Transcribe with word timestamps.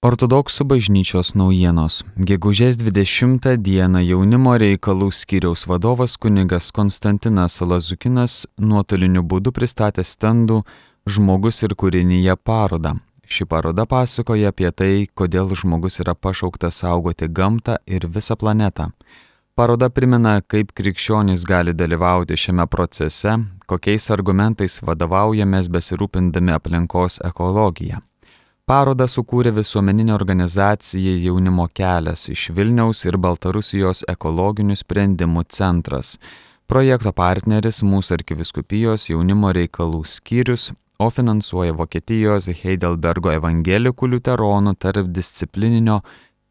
Ortodoksų 0.00 0.64
bažnyčios 0.64 1.34
naujienos. 1.36 1.98
Gegužės 2.16 2.78
20 2.80 3.58
dieną 3.60 4.00
jaunimo 4.00 4.54
reikalų 4.56 5.10
skyriaus 5.12 5.66
vadovas 5.68 6.14
kunigas 6.16 6.70
Konstantinas 6.72 7.58
Lazukinas 7.60 8.46
nuotoliniu 8.56 9.20
būdu 9.20 9.52
pristatė 9.52 10.00
stendų 10.00 10.62
Žmogus 11.04 11.60
ir 11.68 11.76
kūrinyje 11.76 12.38
parodą. 12.40 12.94
Ši 13.28 13.44
paroda 13.44 13.84
pasakoja 13.84 14.56
apie 14.56 14.72
tai, 14.72 15.04
kodėl 15.12 15.52
žmogus 15.52 16.00
yra 16.00 16.16
pašauktas 16.16 16.80
saugoti 16.80 17.28
gamtą 17.28 17.76
ir 17.84 18.08
visą 18.08 18.40
planetą. 18.40 18.94
Paroda 19.52 19.92
primena, 19.92 20.38
kaip 20.40 20.72
krikščionys 20.72 21.44
gali 21.44 21.76
dalyvauti 21.76 22.40
šiame 22.40 22.64
procese, 22.72 23.36
kokiais 23.68 24.08
argumentais 24.08 24.80
vadovaujamės 24.80 25.68
besirūpindami 25.68 26.56
aplinkos 26.56 27.20
ekologiją. 27.20 28.00
Parodą 28.70 29.08
sukūrė 29.10 29.50
visuomeninė 29.50 30.12
organizacija 30.14 31.16
Jaunimo 31.18 31.64
kelias 31.74 32.28
iš 32.30 32.44
Vilniaus 32.54 33.00
ir 33.02 33.16
Baltarusijos 33.18 34.04
ekologinių 34.12 34.76
sprendimų 34.78 35.42
centras. 35.50 36.12
Projekto 36.70 37.10
partneris 37.10 37.80
mūsų 37.82 38.14
arkiviskupijos 38.20 39.08
jaunimo 39.08 39.50
reikalų 39.56 40.04
skyrius, 40.06 40.68
o 41.02 41.08
finansuoja 41.10 41.74
Vokietijos 41.80 42.46
Heidelbergo 42.60 43.32
evangelikų 43.34 44.12
liuteronų 44.12 44.76
tarpdisciplininio 44.78 45.98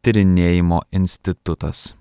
tyrinėjimo 0.04 0.82
institutas. 1.00 1.94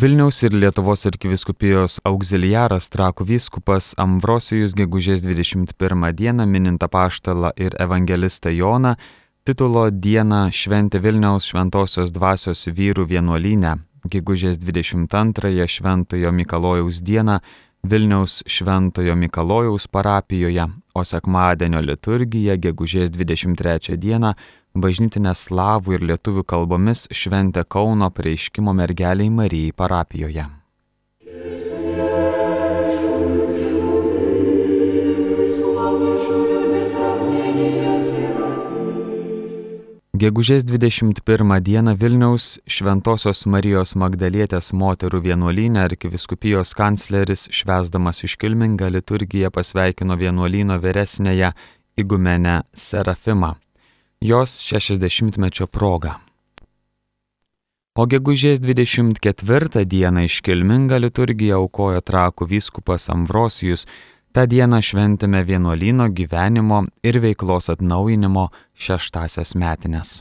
Vilniaus 0.00 0.42
ir 0.46 0.52
Lietuvos 0.54 1.00
arkiviskupijos 1.08 1.96
auxiliaras 2.06 2.86
trakų 2.92 3.24
vyskupas 3.32 3.96
Amvrosijus 3.98 4.76
gegužės 4.78 5.24
21 5.24 6.04
dieną 6.14 6.44
minint 6.46 6.84
apaštalą 6.86 7.50
ir 7.58 7.74
evangelistą 7.82 8.52
Joną 8.54 8.92
titulo 9.48 9.88
dieną 9.90 10.52
šventė 10.54 11.00
Vilniaus 11.02 11.48
šventosios 11.50 12.12
dvasios 12.14 12.68
vyrų 12.78 13.08
vienuolynę, 13.10 13.72
gegužės 14.06 14.60
22 14.62 15.66
šventojo 15.66 16.30
Mikalojaus 16.30 17.02
dieną 17.02 17.40
Vilniaus 17.82 18.42
Šventojo 18.46 19.14
Mikalojaus 19.14 19.86
parapijoje, 19.86 20.66
o 20.94 21.04
sekmadienio 21.04 21.80
liturgija 21.80 22.56
gegužės 22.58 23.12
23 23.14 23.96
dieną 23.96 24.34
bažnytinę 24.74 25.34
slavų 25.34 25.94
ir 25.96 26.06
lietuvių 26.10 26.44
kalbomis 26.44 27.06
šventė 27.14 27.64
Kauno 27.64 28.10
prieiškimo 28.10 28.74
mergeliai 28.74 29.30
Marijai 29.30 29.72
parapijoje. 29.72 30.46
Gegužės 40.18 40.64
21 40.66 41.60
dieną 41.62 41.92
Vilniaus 41.94 42.46
Šventojios 42.66 43.44
Marijos 43.46 43.92
Magdalietės 43.94 44.72
moterų 44.74 45.20
vienuolynė 45.28 45.84
arkiviskupijos 45.84 46.72
kancleris 46.74 47.44
švesdamas 47.54 48.24
iškilmingą 48.26 48.88
liturgiją 48.96 49.52
pasveikino 49.54 50.16
vienuolyno 50.18 50.80
vyresnėje 50.82 51.52
įgumenę 52.02 52.56
Serafimą, 52.74 53.52
jos 54.18 54.56
60-mečio 54.72 55.68
proga. 55.70 56.16
O 57.94 58.08
gegužės 58.10 58.58
24 58.64 59.84
dieną 59.86 60.26
iškilmingą 60.26 60.98
liturgiją 61.04 61.62
aukojo 61.62 62.02
trakų 62.02 62.50
vyskupas 62.56 63.06
Amvrosijus, 63.14 63.86
Ta 64.38 64.44
diena 64.46 64.78
šventėme 64.78 65.40
vienuolino 65.42 66.04
gyvenimo 66.14 66.76
ir 67.02 67.16
veiklos 67.18 67.66
atnaujinimo 67.72 68.44
šeštasias 68.78 69.56
metinės. 69.58 70.12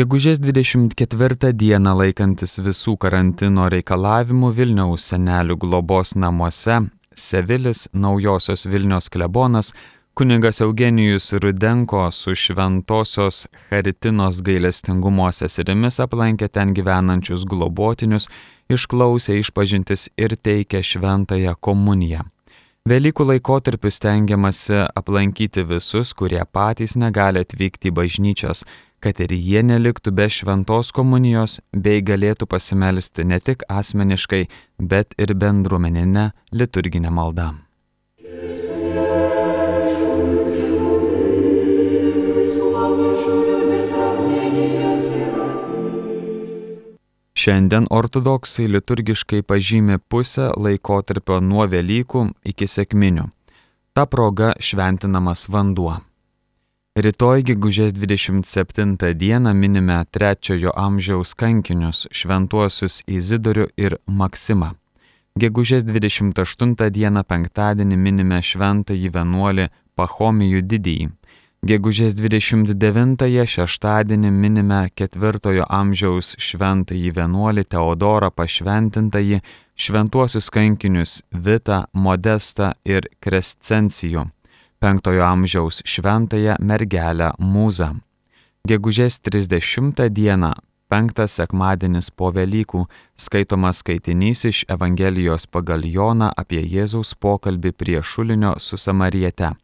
Gegužės 0.00 0.40
24 0.40 1.52
dieną 1.52 1.92
laikantis 2.00 2.56
visų 2.64 2.96
karantino 3.04 3.68
reikalavimų 3.68 4.54
Vilniaus 4.56 5.10
senelių 5.12 5.60
globos 5.60 6.16
namuose 6.16 6.86
Sevilis 7.12 7.84
naujosios 7.92 8.64
Vilnios 8.64 9.12
klebonas 9.12 9.74
Kuningas 10.18 10.60
Eugenijus 10.60 11.32
Rudenko 11.32 12.10
su 12.10 12.34
šventosios 12.34 13.46
Charitinos 13.68 14.40
gailestingumo 14.42 15.28
seserimis 15.32 16.00
aplankė 16.02 16.48
ten 16.50 16.72
gyvenančius 16.74 17.44
globotinius, 17.46 18.26
išklausė 18.66 19.36
išpažintis 19.38 20.08
ir 20.18 20.34
teikė 20.34 20.80
šventąją 20.82 21.52
komuniją. 21.60 22.24
Velykų 22.90 23.28
laikotarpiu 23.28 23.92
stengiamasi 23.94 24.80
aplankyti 24.98 25.62
visus, 25.70 26.10
kurie 26.18 26.42
patys 26.50 26.96
negali 26.98 27.44
atvykti 27.46 27.92
į 27.92 27.94
bažnyčias, 28.00 28.64
kad 28.98 29.22
ir 29.22 29.36
jie 29.38 29.62
neliktų 29.62 30.16
be 30.18 30.26
šventos 30.26 30.90
komunijos 30.98 31.60
bei 31.70 32.02
galėtų 32.02 32.50
pasimelsti 32.50 33.22
ne 33.22 33.38
tik 33.38 33.62
asmeniškai, 33.70 34.42
bet 34.82 35.14
ir 35.14 35.36
bendruomeninę 35.38 36.32
liturginę 36.50 37.14
maldą. 37.14 37.52
Šiandien 47.38 47.86
ortodoksai 47.94 48.66
liturgiškai 48.68 49.38
pažymė 49.46 50.00
pusę 50.12 50.50
laikotarpio 50.58 51.38
nuo 51.40 51.64
Velykų 51.70 52.24
iki 52.50 52.66
sėkminių. 52.68 53.28
Ta 53.94 54.04
proga 54.10 54.50
šventinamas 54.60 55.46
vanduo. 55.48 55.94
Rytoj 56.98 57.46
gegužės 57.48 57.94
27 57.96 59.14
dieną 59.22 59.54
minime 59.54 59.96
trečiojo 60.10 60.74
amžiaus 60.74 61.32
kankinius 61.38 62.04
šventuosius 62.10 63.00
Izidorių 63.06 63.68
ir 63.78 63.96
Maksimą. 64.06 64.74
Gegužės 65.38 65.86
28 65.86 66.90
dieną 66.98 67.22
penktadienį 67.22 67.96
minime 67.96 68.42
šventąjį 68.42 69.14
vienuolį 69.14 69.68
Pahomijų 69.98 70.62
didįjį. 70.70 71.08
Gegužės 71.66 72.14
29-ąją 72.14 73.44
šeštadienį 73.50 74.30
minime 74.30 74.84
ketvirtojo 74.94 75.64
amžiaus 75.66 76.36
šventąjį 76.38 77.10
vienuolį 77.16 77.64
Teodorą 77.74 78.30
pašventintąjį 78.30 79.40
šventuosius 79.74 80.52
kankinius 80.54 81.16
Vitą, 81.34 81.82
Modestą 81.92 82.70
ir 82.86 83.10
Krescencijų, 83.18 84.28
penktojo 84.78 85.26
amžiaus 85.26 85.82
šventąją 85.82 86.60
mergelę 86.62 87.34
Mūzą. 87.42 87.96
Gegužės 88.68 89.18
30 89.26 90.08
dieną, 90.14 90.54
penktas 90.88 91.40
sekmadienis 91.40 92.10
po 92.14 92.30
Velykų, 92.30 92.86
skaitomas 93.18 93.82
skaitinys 93.82 94.46
iš 94.46 94.66
Evangelijos 94.70 95.50
pagal 95.50 95.82
Joną 95.82 96.30
apie 96.36 96.62
Jėzaus 96.62 97.16
pokalbį 97.18 97.72
prie 97.74 98.02
šulinio 98.02 98.60
su 98.62 98.78
Samariete. 98.78 99.56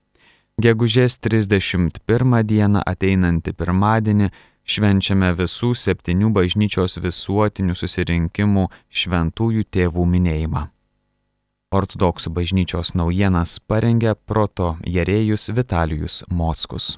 Gegužės 0.55 1.17
31 1.19 2.45
dieną 2.47 2.83
ateinantį 2.87 3.53
pirmadienį 3.59 4.29
švenčiame 4.63 5.33
visų 5.35 5.73
septynių 5.75 6.31
bažnyčios 6.37 6.95
visuotinių 7.03 7.75
susirinkimų 7.75 8.69
šventųjų 8.87 9.67
tėvų 9.75 10.07
minėjimą. 10.15 10.63
Ortodoksų 11.75 12.31
bažnyčios 12.39 12.95
naujienas 12.95 13.59
parengė 13.67 14.15
proto 14.15 14.77
Jerėjus 14.87 15.51
Vitalijus 15.59 16.23
Mockus. 16.31 16.95